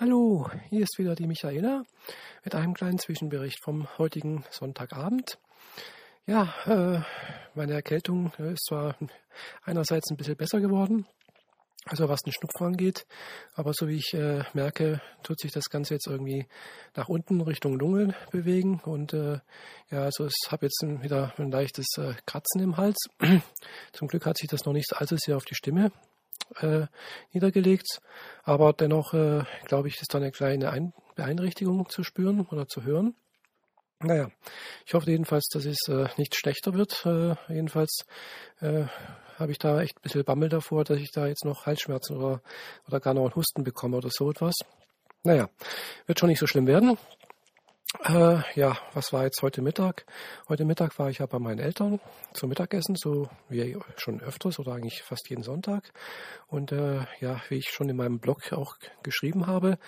Hallo, 0.00 0.50
hier 0.70 0.82
ist 0.82 0.98
wieder 0.98 1.14
die 1.14 1.28
Michaela 1.28 1.84
mit 2.42 2.56
einem 2.56 2.74
kleinen 2.74 2.98
Zwischenbericht 2.98 3.62
vom 3.62 3.86
heutigen 3.96 4.44
Sonntagabend. 4.50 5.38
Ja, 6.26 6.52
äh, 6.66 7.00
meine 7.54 7.74
Erkältung 7.74 8.32
ist 8.38 8.64
zwar 8.66 8.96
einerseits 9.62 10.10
ein 10.10 10.16
bisschen 10.16 10.34
besser 10.34 10.60
geworden, 10.60 11.06
also 11.84 12.08
was 12.08 12.22
den 12.22 12.32
Schnupfen 12.32 12.66
angeht, 12.66 13.06
aber 13.54 13.72
so 13.72 13.86
wie 13.86 13.98
ich 13.98 14.14
äh, 14.14 14.42
merke, 14.52 15.00
tut 15.22 15.38
sich 15.38 15.52
das 15.52 15.70
Ganze 15.70 15.94
jetzt 15.94 16.08
irgendwie 16.08 16.48
nach 16.96 17.08
unten 17.08 17.40
Richtung 17.40 17.78
Lunge 17.78 18.16
bewegen 18.32 18.80
und 18.84 19.12
äh, 19.12 19.38
ja, 19.92 20.02
also 20.02 20.26
ich 20.26 20.50
habe 20.50 20.66
jetzt 20.66 20.82
wieder 20.82 21.32
ein 21.38 21.52
leichtes 21.52 21.86
äh, 21.98 22.14
Kratzen 22.26 22.60
im 22.62 22.76
Hals. 22.76 22.98
Zum 23.92 24.08
Glück 24.08 24.26
hat 24.26 24.38
sich 24.38 24.48
das 24.48 24.64
noch 24.64 24.72
nicht 24.72 24.92
allzu 24.96 25.16
sehr 25.16 25.36
auf 25.36 25.44
die 25.44 25.54
Stimme 25.54 25.92
äh, 26.60 26.86
niedergelegt. 27.32 28.00
Aber 28.42 28.72
dennoch 28.72 29.14
äh, 29.14 29.44
glaube 29.64 29.88
ich, 29.88 30.00
ist 30.00 30.14
da 30.14 30.18
eine 30.18 30.32
kleine 30.32 30.70
Ein 30.70 30.92
Beeinträchtigung 31.14 31.88
zu 31.88 32.02
spüren 32.02 32.46
oder 32.50 32.66
zu 32.66 32.82
hören. 32.82 33.14
Naja, 34.00 34.30
ich 34.84 34.94
hoffe 34.94 35.10
jedenfalls, 35.10 35.48
dass 35.48 35.64
es 35.64 35.88
äh, 35.88 36.08
nicht 36.16 36.34
schlechter 36.34 36.74
wird. 36.74 37.06
Äh, 37.06 37.36
jedenfalls 37.48 38.04
äh, 38.60 38.84
habe 39.38 39.52
ich 39.52 39.58
da 39.58 39.80
echt 39.80 39.98
ein 39.98 40.02
bisschen 40.02 40.24
Bammel 40.24 40.48
davor, 40.48 40.84
dass 40.84 40.98
ich 40.98 41.10
da 41.10 41.26
jetzt 41.26 41.44
noch 41.44 41.66
Halsschmerzen 41.66 42.16
oder, 42.16 42.42
oder 42.86 43.00
gar 43.00 43.14
noch 43.14 43.22
einen 43.22 43.34
Husten 43.34 43.64
bekomme 43.64 43.96
oder 43.96 44.10
so 44.10 44.30
etwas. 44.30 44.54
Naja, 45.22 45.48
wird 46.06 46.18
schon 46.18 46.28
nicht 46.28 46.38
so 46.38 46.46
schlimm 46.46 46.66
werden. 46.66 46.98
Äh, 48.02 48.38
ja, 48.54 48.76
was 48.92 49.12
war 49.12 49.24
jetzt 49.24 49.40
heute 49.42 49.62
Mittag? 49.62 50.04
Heute 50.48 50.64
Mittag 50.64 50.98
war 50.98 51.10
ich 51.10 51.18
ja 51.18 51.26
bei 51.26 51.38
meinen 51.38 51.60
Eltern 51.60 52.00
zum 52.32 52.48
Mittagessen, 52.48 52.96
so 52.96 53.28
wie 53.48 53.78
schon 53.96 54.20
öfters 54.20 54.58
oder 54.58 54.72
eigentlich 54.72 55.02
fast 55.02 55.30
jeden 55.30 55.42
Sonntag. 55.42 55.92
Und 56.48 56.72
äh, 56.72 57.06
ja, 57.20 57.40
wie 57.48 57.56
ich 57.56 57.70
schon 57.70 57.88
in 57.88 57.96
meinem 57.96 58.18
Blog 58.18 58.52
auch 58.52 58.76
geschrieben 59.02 59.46
habe, 59.46 59.78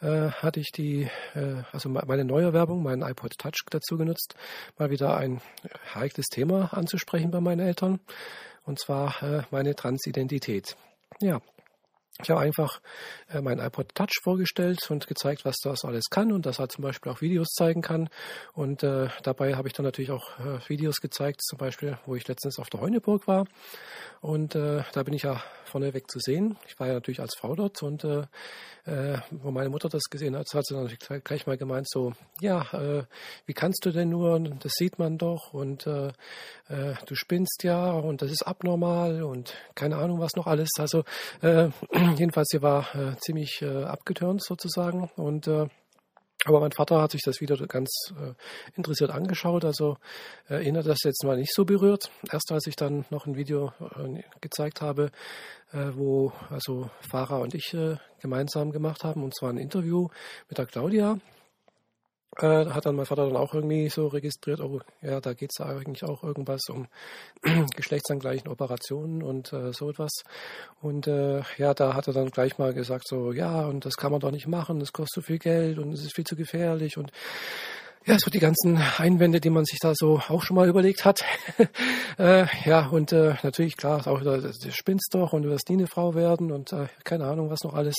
äh, 0.00 0.30
hatte 0.30 0.58
ich 0.58 0.72
die, 0.72 1.08
äh, 1.34 1.62
also 1.70 1.88
meine 1.90 2.24
neue 2.24 2.52
Werbung, 2.52 2.82
meinen 2.82 3.02
iPod 3.02 3.38
Touch 3.38 3.66
dazu 3.70 3.98
genutzt, 3.98 4.34
mal 4.78 4.90
wieder 4.90 5.16
ein 5.16 5.40
heikles 5.94 6.26
Thema 6.26 6.72
anzusprechen 6.72 7.30
bei 7.30 7.40
meinen 7.40 7.60
Eltern. 7.60 8.00
Und 8.64 8.80
zwar 8.80 9.22
äh, 9.22 9.42
meine 9.50 9.74
Transidentität. 9.74 10.76
Ja, 11.20 11.40
ich 12.22 12.30
habe 12.30 12.40
einfach 12.40 12.80
äh, 13.28 13.40
mein 13.40 13.58
iPod 13.58 13.94
Touch 13.94 14.20
vorgestellt 14.22 14.90
und 14.90 15.06
gezeigt, 15.06 15.44
was 15.44 15.56
das 15.62 15.84
alles 15.84 16.10
kann 16.10 16.32
und 16.32 16.46
dass 16.46 16.58
er 16.58 16.68
zum 16.68 16.82
Beispiel 16.82 17.12
auch 17.12 17.20
Videos 17.20 17.48
zeigen 17.48 17.82
kann. 17.82 18.08
Und 18.52 18.82
äh, 18.82 19.08
dabei 19.22 19.54
habe 19.54 19.68
ich 19.68 19.74
dann 19.74 19.84
natürlich 19.84 20.10
auch 20.10 20.38
äh, 20.38 20.58
Videos 20.68 21.00
gezeigt, 21.00 21.42
zum 21.42 21.58
Beispiel, 21.58 21.98
wo 22.06 22.14
ich 22.14 22.26
letztens 22.28 22.58
auf 22.58 22.70
der 22.70 22.80
Heuneburg 22.80 23.26
war. 23.26 23.46
Und 24.20 24.54
äh, 24.54 24.82
da 24.92 25.02
bin 25.02 25.14
ich 25.14 25.22
ja 25.22 25.42
vorneweg 25.64 26.10
zu 26.10 26.18
sehen. 26.18 26.58
Ich 26.66 26.78
war 26.78 26.88
ja 26.88 26.94
natürlich 26.94 27.20
als 27.20 27.34
Frau 27.38 27.54
dort 27.54 27.82
und 27.82 28.04
äh, 28.04 28.24
äh, 28.84 29.18
wo 29.30 29.50
meine 29.50 29.70
Mutter 29.70 29.88
das 29.88 30.04
gesehen 30.10 30.36
hat, 30.36 30.46
hat 30.52 30.66
sie 30.66 30.74
dann 30.74 31.22
gleich 31.22 31.46
mal 31.46 31.56
gemeint, 31.56 31.88
so, 31.88 32.12
ja, 32.40 32.62
äh, 32.72 33.04
wie 33.46 33.54
kannst 33.54 33.84
du 33.84 33.92
denn 33.92 34.08
nur, 34.08 34.40
das 34.40 34.72
sieht 34.72 34.98
man 34.98 35.16
doch 35.18 35.52
und 35.52 35.86
du 35.86 37.14
spinnst 37.14 37.64
ja 37.64 37.90
und 37.92 38.22
das 38.22 38.30
ist 38.30 38.46
abnormal 38.46 39.22
und 39.22 39.54
keine 39.74 39.96
Ahnung 39.96 40.20
was 40.20 40.36
noch 40.36 40.46
alles. 40.46 40.70
Also 40.78 41.04
jedenfalls, 42.16 42.48
sie 42.50 42.62
war 42.62 42.94
äh, 42.94 43.16
ziemlich 43.18 43.62
äh, 43.62 43.84
abgetürnt 43.84 44.42
sozusagen 44.42 45.10
und 45.16 45.46
äh, 45.46 45.66
aber 46.46 46.60
mein 46.60 46.72
Vater 46.72 47.02
hat 47.02 47.10
sich 47.10 47.20
das 47.22 47.42
wieder 47.42 47.56
ganz 47.66 47.90
äh, 48.18 48.32
interessiert 48.74 49.10
angeschaut, 49.10 49.64
also 49.64 49.98
äh, 50.48 50.72
das 50.72 50.98
jetzt 51.04 51.22
mal 51.24 51.36
nicht 51.36 51.54
so 51.54 51.66
berührt. 51.66 52.10
Erst 52.32 52.50
als 52.50 52.66
ich 52.66 52.76
dann 52.76 53.04
noch 53.10 53.26
ein 53.26 53.36
Video 53.36 53.72
äh, 53.78 54.22
gezeigt 54.40 54.80
habe, 54.80 55.10
äh, 55.72 55.90
wo 55.92 56.32
also 56.48 56.90
Farah 57.10 57.38
und 57.38 57.54
ich 57.54 57.74
äh, 57.74 57.96
gemeinsam 58.20 58.72
gemacht 58.72 59.04
haben, 59.04 59.22
und 59.22 59.36
zwar 59.36 59.50
ein 59.50 59.58
Interview 59.58 60.08
mit 60.48 60.56
der 60.56 60.64
Claudia, 60.64 61.18
äh, 62.38 62.66
hat 62.66 62.86
dann 62.86 62.96
mein 62.96 63.06
Vater 63.06 63.26
dann 63.26 63.36
auch 63.36 63.54
irgendwie 63.54 63.88
so 63.88 64.06
registriert, 64.06 64.60
oh 64.60 64.80
ja, 65.02 65.20
da 65.20 65.32
geht 65.34 65.50
es 65.52 65.60
eigentlich 65.60 66.04
auch 66.04 66.22
irgendwas 66.22 66.68
um 66.68 66.86
geschlechtsangleichen 67.76 68.48
Operationen 68.48 69.22
und 69.22 69.52
äh, 69.52 69.72
so 69.72 69.90
etwas. 69.90 70.22
Und 70.80 71.06
äh, 71.06 71.42
ja, 71.58 71.74
da 71.74 71.94
hat 71.94 72.06
er 72.06 72.14
dann 72.14 72.30
gleich 72.30 72.58
mal 72.58 72.72
gesagt, 72.72 73.08
so 73.08 73.32
ja, 73.32 73.66
und 73.66 73.84
das 73.84 73.96
kann 73.96 74.12
man 74.12 74.20
doch 74.20 74.30
nicht 74.30 74.46
machen, 74.46 74.78
das 74.78 74.92
kostet 74.92 75.22
so 75.22 75.26
viel 75.26 75.38
Geld 75.38 75.78
und 75.78 75.92
es 75.92 76.02
ist 76.04 76.14
viel 76.14 76.26
zu 76.26 76.36
gefährlich 76.36 76.96
und 76.98 77.10
ja, 78.06 78.18
so 78.18 78.30
die 78.30 78.38
ganzen 78.38 78.78
Einwände, 78.96 79.40
die 79.40 79.50
man 79.50 79.66
sich 79.66 79.78
da 79.78 79.92
so 79.94 80.22
auch 80.28 80.42
schon 80.42 80.56
mal 80.56 80.68
überlegt 80.68 81.04
hat. 81.04 81.22
äh, 82.18 82.46
ja, 82.64 82.86
und 82.86 83.12
äh, 83.12 83.34
natürlich, 83.42 83.76
klar, 83.76 84.06
auch 84.06 84.20
du 84.22 84.52
spinnst 84.70 85.12
doch 85.12 85.34
und 85.34 85.42
du 85.42 85.50
wirst 85.50 85.68
nie 85.68 85.76
eine 85.76 85.86
Frau 85.86 86.14
werden 86.14 86.50
und 86.50 86.72
äh, 86.72 86.86
keine 87.04 87.26
Ahnung, 87.26 87.50
was 87.50 87.62
noch 87.62 87.74
alles. 87.74 87.96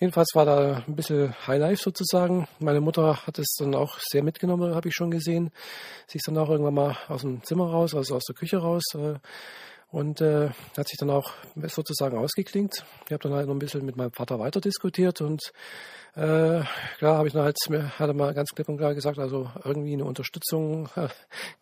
Jedenfalls 0.00 0.30
war 0.34 0.46
da 0.46 0.82
ein 0.86 0.96
bisschen 0.96 1.34
Highlife 1.46 1.82
sozusagen. 1.82 2.48
Meine 2.60 2.80
Mutter 2.80 3.26
hat 3.26 3.38
es 3.38 3.56
dann 3.58 3.74
auch 3.74 3.98
sehr 4.00 4.22
mitgenommen, 4.22 4.74
habe 4.74 4.88
ich 4.88 4.94
schon 4.94 5.10
gesehen. 5.10 5.50
Sie 6.06 6.16
ist 6.16 6.26
dann 6.26 6.38
auch 6.38 6.48
irgendwann 6.48 6.74
mal 6.74 6.96
aus 7.08 7.20
dem 7.20 7.42
Zimmer 7.42 7.68
raus, 7.70 7.94
also 7.94 8.16
aus 8.16 8.24
der 8.24 8.34
Küche 8.34 8.56
raus. 8.56 8.84
Äh, 8.94 9.16
und 9.96 10.20
äh, 10.20 10.50
hat 10.76 10.88
sich 10.88 10.98
dann 10.98 11.08
auch 11.08 11.32
sozusagen 11.54 12.18
ausgeklingt. 12.18 12.84
Ich 13.06 13.12
habe 13.12 13.22
dann 13.22 13.32
halt 13.32 13.46
noch 13.46 13.54
ein 13.54 13.58
bisschen 13.58 13.82
mit 13.86 13.96
meinem 13.96 14.12
Vater 14.12 14.38
weiter 14.38 14.60
diskutiert 14.60 15.22
und 15.22 15.52
äh, 16.16 16.60
klar 16.98 17.16
habe 17.16 17.28
ich 17.28 17.32
dann 17.32 17.44
halt, 17.44 17.56
hat 17.98 18.08
er 18.08 18.12
mal 18.12 18.34
ganz 18.34 18.50
klipp 18.50 18.68
und 18.68 18.76
klar 18.76 18.94
gesagt, 18.94 19.18
also 19.18 19.50
irgendwie 19.64 19.94
eine 19.94 20.04
Unterstützung 20.04 20.90
äh, 20.96 21.08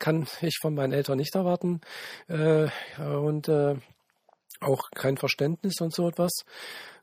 kann 0.00 0.26
ich 0.40 0.58
von 0.60 0.74
meinen 0.74 0.92
Eltern 0.92 1.18
nicht 1.18 1.36
erwarten. 1.36 1.80
Äh, 2.26 2.66
und 2.98 3.48
äh, 3.48 3.76
auch 4.60 4.90
kein 4.94 5.16
Verständnis 5.16 5.80
und 5.80 5.94
so 5.94 6.08
etwas. 6.08 6.30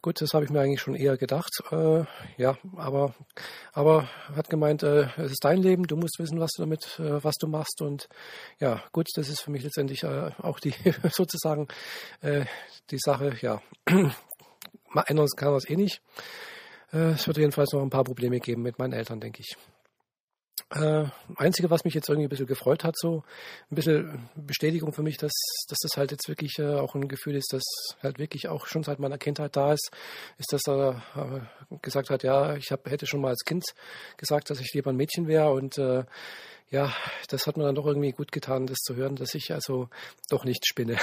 Gut, 0.02 0.20
das 0.20 0.34
habe 0.34 0.46
ich 0.46 0.52
mir 0.52 0.62
eigentlich 0.62 0.82
schon 0.82 0.96
eher 0.96 1.16
gedacht. 1.18 1.62
Äh, 1.72 2.06
ja, 2.38 2.58
aber, 2.76 3.14
aber 3.74 4.10
hat 4.36 4.50
gemeint, 4.50 4.82
äh, 4.84 5.08
es 5.18 5.32
ist 5.32 5.44
dein 5.44 5.62
Leben, 5.62 5.84
du 5.84 5.96
musst 5.96 6.18
wissen, 6.18 6.40
was 6.40 6.52
du 6.56 6.64
damit, 6.64 7.00
äh, 7.00 7.24
was 7.24 7.36
du 7.36 7.48
machst. 7.48 7.82
Und 7.82 8.08
ja, 8.60 8.84
gut, 8.92 9.08
das 9.16 9.30
ist 9.30 9.42
für 9.42 9.52
mich 9.52 9.64
letztendlich 9.64 10.04
äh, 10.04 10.32
auch 10.42 10.60
die 10.60 10.74
sozusagen 11.12 11.68
äh, 12.22 12.46
die 12.90 13.00
Sache, 13.00 13.36
ja, 13.42 13.62
ändern 13.86 15.28
kann 15.36 15.50
man 15.50 15.58
es 15.58 15.70
eh 15.70 15.76
nicht. 15.76 16.02
Äh, 16.92 17.12
es 17.12 17.28
wird 17.28 17.38
jedenfalls 17.38 17.72
noch 17.74 17.82
ein 17.82 17.90
paar 17.90 18.04
Probleme 18.04 18.40
geben 18.40 18.64
mit 18.64 18.80
meinen 18.80 18.94
Eltern, 18.94 19.20
denke 19.20 19.42
ich. 19.42 19.56
Äh, 20.70 21.06
Einzige, 21.36 21.70
was 21.70 21.84
mich 21.84 21.94
jetzt 21.94 22.10
irgendwie 22.10 22.28
ein 22.28 22.30
bisschen 22.30 22.48
gefreut 22.48 22.84
hat, 22.84 22.98
so 22.98 23.24
ein 23.70 23.76
bisschen 23.76 24.30
Bestätigung 24.36 24.94
für 24.94 25.04
mich, 25.04 25.18
dass, 25.18 25.34
dass 25.68 25.80
das 25.80 25.98
halt 25.98 26.12
jetzt 26.12 26.28
wirklich 26.28 26.60
äh, 26.60 26.76
auch 26.76 26.96
ein 26.96 27.08
Gefühl 27.08 27.36
ist, 27.36 27.54
das 27.54 27.64
halt 28.02 28.20
wirklich 28.20 28.48
auch 28.48 28.68
schon 28.68 28.84
seit 28.84 29.00
meiner 29.00 29.18
Kindheit 29.18 29.56
da 29.56 29.74
ist, 29.74 29.92
ist, 30.38 30.54
dass 30.54 30.62
er 30.68 31.02
äh, 31.16 31.76
gesagt 31.82 32.10
hat, 32.10 32.24
ja, 32.24 32.56
ich 32.56 32.72
hab, 32.72 32.90
hätte 32.90 33.06
schon 33.06 33.22
mal 33.22 33.30
als 33.30 33.44
Kind 33.44 33.66
gesagt, 34.18 34.50
dass 34.50 34.60
ich 34.60 34.74
lieber 34.74 34.92
ein 34.92 34.98
Mädchen 34.98 35.28
wäre 35.28 35.52
und 35.52 35.78
äh, 35.78 36.06
ja, 36.70 36.94
das 37.28 37.48
hat 37.48 37.58
mir 37.58 37.66
dann 37.66 37.76
doch 37.76 37.86
irgendwie 37.86 38.14
gut 38.14 38.32
getan, 38.32 38.66
das 38.66 38.78
zu 38.78 38.96
hören, 38.96 39.18
dass 39.18 39.36
ich 39.36 39.52
also 39.54 39.90
doch 40.30 40.46
nicht 40.46 40.66
spinne 40.66 40.98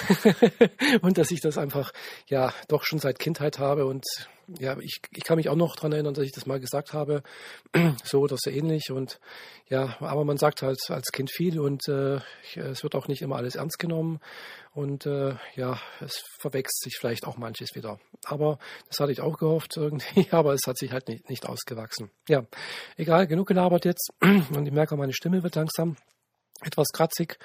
und 1.02 1.18
dass 1.18 1.30
ich 1.30 1.40
das 1.40 1.58
einfach 1.58 1.92
ja 2.26 2.54
doch 2.68 2.84
schon 2.84 2.98
seit 2.98 3.18
Kindheit 3.18 3.58
habe 3.58 3.84
und 3.84 4.04
ja, 4.58 4.76
ich, 4.80 5.00
ich 5.14 5.24
kann 5.24 5.36
mich 5.36 5.48
auch 5.48 5.56
noch 5.56 5.76
daran 5.76 5.92
erinnern, 5.92 6.14
dass 6.14 6.24
ich 6.24 6.32
das 6.32 6.46
mal 6.46 6.60
gesagt 6.60 6.92
habe, 6.92 7.22
so 8.04 8.20
oder 8.20 8.36
so 8.38 8.50
ähnlich. 8.50 8.90
Und 8.90 9.20
ja, 9.68 9.96
aber 10.00 10.24
man 10.24 10.38
sagt 10.38 10.62
halt 10.62 10.78
als 10.88 11.12
Kind 11.12 11.30
viel 11.30 11.60
und 11.60 11.86
äh, 11.88 12.20
es 12.54 12.82
wird 12.82 12.94
auch 12.94 13.08
nicht 13.08 13.22
immer 13.22 13.36
alles 13.36 13.56
ernst 13.56 13.78
genommen. 13.78 14.20
Und 14.72 15.06
äh, 15.06 15.34
ja, 15.54 15.80
es 16.00 16.22
verwechselt 16.40 16.82
sich 16.82 16.96
vielleicht 16.98 17.26
auch 17.26 17.36
manches 17.36 17.74
wieder. 17.74 17.98
Aber 18.24 18.58
das 18.88 19.00
hatte 19.00 19.12
ich 19.12 19.20
auch 19.20 19.38
gehofft 19.38 19.76
irgendwie, 19.76 20.28
aber 20.30 20.54
es 20.54 20.66
hat 20.66 20.78
sich 20.78 20.92
halt 20.92 21.08
nicht, 21.08 21.28
nicht 21.28 21.46
ausgewachsen. 21.46 22.10
Ja, 22.28 22.44
egal, 22.96 23.26
genug 23.26 23.48
gelabert 23.48 23.84
jetzt. 23.84 24.10
Und 24.20 24.66
ich 24.66 24.72
merke, 24.72 24.96
meine 24.96 25.12
Stimme 25.12 25.42
wird 25.42 25.56
langsam 25.56 25.96
etwas 26.62 26.88
kratzig 26.92 27.38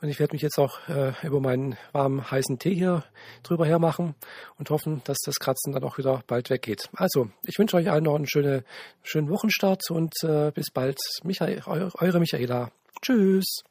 und 0.00 0.08
ich 0.08 0.20
werde 0.20 0.34
mich 0.34 0.42
jetzt 0.42 0.58
auch 0.58 0.88
äh, 0.88 1.12
über 1.22 1.40
meinen 1.40 1.76
warmen 1.92 2.30
heißen 2.30 2.58
Tee 2.58 2.74
hier 2.74 3.04
drüber 3.42 3.66
hermachen 3.66 4.14
und 4.58 4.70
hoffen, 4.70 5.02
dass 5.04 5.18
das 5.24 5.36
Kratzen 5.36 5.72
dann 5.72 5.84
auch 5.84 5.98
wieder 5.98 6.22
bald 6.26 6.50
weggeht. 6.50 6.88
Also, 6.94 7.30
ich 7.44 7.58
wünsche 7.58 7.76
euch 7.76 7.90
allen 7.90 8.04
noch 8.04 8.14
einen 8.14 8.28
schönen, 8.28 8.64
schönen 9.02 9.28
Wochenstart 9.28 9.90
und 9.90 10.14
äh, 10.22 10.52
bis 10.52 10.70
bald. 10.70 10.98
Michael, 11.24 11.62
eure 11.66 12.20
Michaela. 12.20 12.70
Tschüss. 13.02 13.62